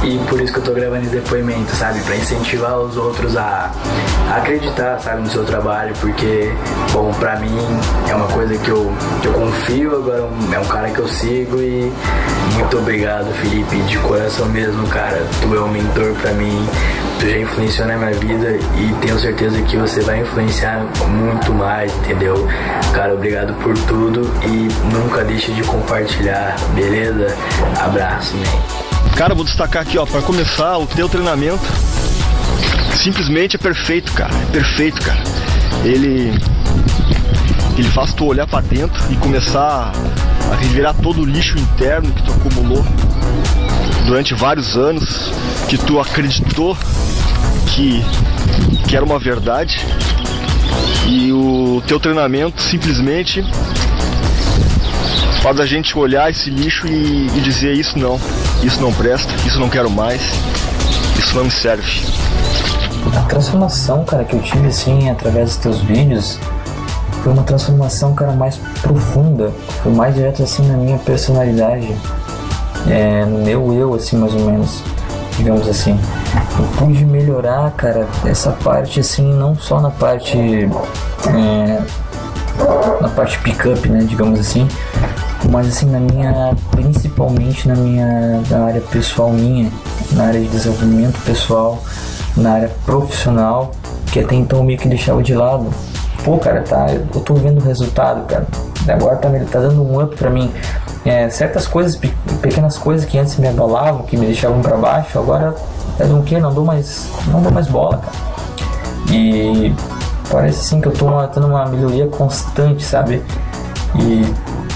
[0.03, 2.01] e por isso que eu tô gravando esse depoimento, sabe?
[2.01, 3.71] Para incentivar os outros a,
[4.39, 6.51] acreditar, sabe, no seu trabalho, porque,
[6.95, 7.59] bom, pra mim
[8.09, 11.61] é uma coisa que eu, que eu confio, agora é um cara que eu sigo
[11.61, 11.93] e
[12.55, 15.27] muito obrigado, Felipe, de coração mesmo, cara.
[15.43, 16.67] Tu é um mentor pra mim,
[17.21, 21.53] tu já influenciou na minha vida e tenho certeza que você vai influenciar influenciar muito
[21.53, 22.47] mais, entendeu?
[22.93, 27.37] Cara, obrigado por tudo e nunca deixe de compartilhar, beleza?
[27.81, 29.15] Abraço, man.
[29.17, 31.65] Cara, vou destacar aqui, ó, para começar, o teu treinamento
[32.95, 34.33] simplesmente é perfeito, cara.
[34.35, 35.23] É perfeito, cara.
[35.85, 36.33] Ele
[37.77, 39.93] ele faz tu olhar para dentro e começar
[40.51, 42.85] a revirar todo o lixo interno que tu acumulou
[44.05, 45.31] durante vários anos,
[45.69, 46.77] que tu acreditou
[47.69, 48.03] que,
[48.89, 49.87] que era uma verdade.
[51.07, 53.43] E o teu treinamento simplesmente
[55.43, 58.21] faz a gente olhar esse lixo e, e dizer isso não,
[58.63, 60.21] isso não presta, isso não quero mais,
[61.19, 62.03] isso não me serve.
[63.17, 66.39] A transformação, cara, que eu tive assim através dos teus vídeos
[67.23, 69.53] foi uma transformação, cara, mais profunda,
[69.83, 71.95] foi mais direto assim na minha personalidade,
[72.89, 74.83] é, no meu eu, assim, mais ou menos,
[75.39, 75.99] digamos assim.
[76.59, 81.81] Eu pude melhorar, cara, essa parte, assim, não só na parte, é,
[83.01, 84.69] na parte pick-up, né, digamos assim,
[85.51, 89.71] mas assim na minha, principalmente na minha, na área pessoal minha,
[90.13, 91.83] na área de desenvolvimento pessoal,
[92.37, 93.71] na área profissional,
[94.13, 95.71] que até então meio que deixava de lado
[96.29, 98.47] pô, cara, tá, eu tô vendo o resultado, cara.
[98.87, 100.53] Agora tá, tá dando um up pra mim.
[101.05, 101.97] É, certas coisas,
[102.43, 105.55] pequenas coisas que antes me abalavam, que me deixavam para baixo, agora
[105.99, 106.39] é do que?
[106.39, 108.17] Não dou mais, não dou mais bola, cara.
[109.11, 109.73] E
[110.31, 113.23] parece assim que eu tô tendo uma melhoria constante, sabe?
[113.97, 114.23] E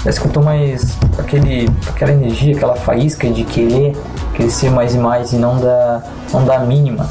[0.01, 3.95] parece que eu tô mais aquele, aquela energia, aquela faísca de querer
[4.33, 7.07] crescer mais e mais e não da, não da mínima.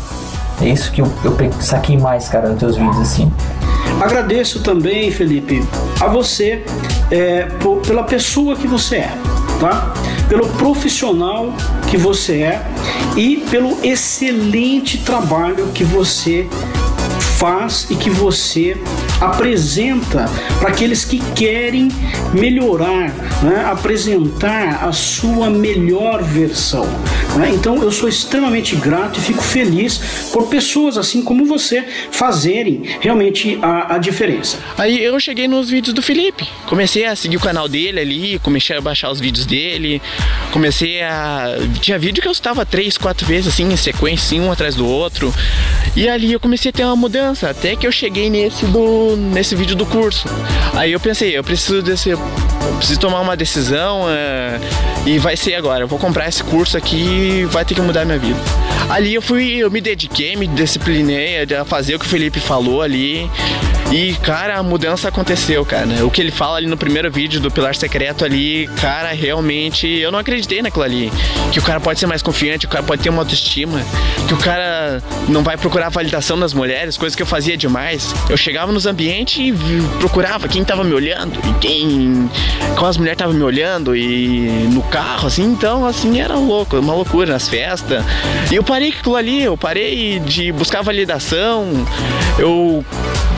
[0.61, 3.33] É isso que eu, eu saquei mais, cara, nos teus vídeos, assim.
[4.01, 5.67] Agradeço também, Felipe,
[6.01, 6.65] a você
[7.13, 9.13] é, por, pela pessoa que você é,
[9.61, 9.93] tá?
[10.31, 11.53] Pelo profissional
[11.91, 12.63] que você é
[13.15, 16.49] e pelo excelente trabalho que você
[17.39, 18.81] faz e que você
[19.23, 21.89] apresenta para aqueles que querem
[22.35, 23.11] melhorar,
[23.43, 23.65] né?
[23.71, 26.87] apresentar a sua melhor versão.
[27.37, 27.51] Né?
[27.55, 33.59] Então eu sou extremamente grato e fico feliz por pessoas assim como você fazerem realmente
[33.63, 34.59] a, a diferença.
[34.77, 38.77] Aí eu cheguei nos vídeos do Felipe, comecei a seguir o canal dele ali, comecei
[38.77, 40.03] a baixar os vídeos dele,
[40.51, 41.57] comecei a.
[41.81, 44.87] Tinha vídeo que eu estava três, quatro vezes assim, em sequência, assim, um atrás do
[44.87, 45.33] outro.
[45.97, 49.55] E ali eu comecei a ter uma mudança, até que eu cheguei nesse do nesse
[49.55, 50.27] vídeo do curso.
[50.75, 52.11] Aí eu pensei, eu preciso desse,
[52.79, 54.59] preciso tomar uma decisão é,
[55.07, 55.85] e vai ser agora.
[55.85, 58.39] Eu vou comprar esse curso aqui e vai ter que mudar minha vida.
[58.89, 62.83] Ali eu fui, eu me dediquei, me disciplinei a fazer o que o Felipe falou
[62.83, 63.31] ali.
[63.93, 65.87] E, cara, a mudança aconteceu, cara.
[66.07, 70.11] O que ele fala ali no primeiro vídeo do Pilar Secreto ali, cara, realmente eu
[70.11, 71.13] não acreditei naquilo ali.
[71.53, 73.83] Que o cara pode ser mais confiante, o cara pode ter uma autoestima,
[74.27, 78.15] que o cara não vai procurar validação das mulheres, coisa que eu fazia demais.
[78.31, 79.53] Eu chegava nos ambientes e
[79.99, 82.31] procurava quem tava me olhando e quem.
[82.75, 86.95] Qual as mulheres estavam me olhando e no carro, assim, então, assim, era louco, uma
[86.95, 88.03] loucura nas festas.
[88.51, 91.87] E eu parei aquilo ali, eu parei de buscar validação,
[92.39, 92.83] eu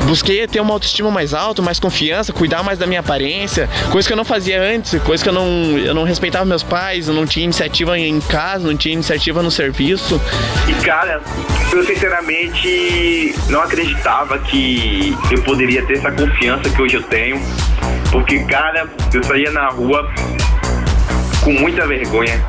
[0.05, 4.13] busquei ter uma autoestima mais alta, mais confiança, cuidar mais da minha aparência, coisa que
[4.13, 7.27] eu não fazia antes, coisa que eu não, eu não respeitava meus pais, eu não
[7.27, 10.21] tinha iniciativa em casa, não tinha iniciativa no serviço.
[10.69, 11.21] E cara,
[11.73, 17.41] eu sinceramente não acreditava que eu poderia ter essa confiança que hoje eu tenho,
[18.11, 20.09] porque cara, eu saía na rua
[21.43, 22.45] com muita vergonha.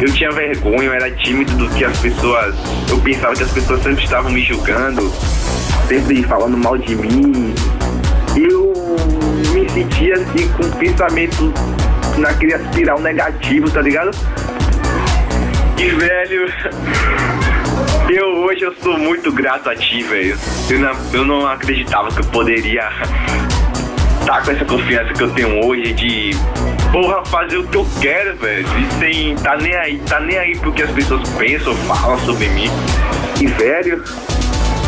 [0.00, 2.54] Eu tinha vergonha, eu era tímido do que as pessoas.
[2.88, 5.12] Eu pensava que as pessoas sempre estavam me julgando
[5.90, 7.52] sempre falando mal de mim.
[8.36, 8.72] Eu
[9.52, 11.52] me sentia assim com pensamento
[12.16, 14.12] naquele espiral negativo, tá ligado?
[15.76, 16.46] E velho,
[18.08, 20.38] eu hoje eu sou muito grato a ti, velho.
[20.70, 22.88] Eu não, eu não acreditava que eu poderia
[24.20, 26.30] estar tá com essa confiança que eu tenho hoje de
[26.92, 28.64] porra fazer o que eu quero, velho.
[28.78, 32.70] E sem tá nem aí, tá nem aí porque as pessoas pensam, falam sobre mim.
[33.40, 34.04] E velho,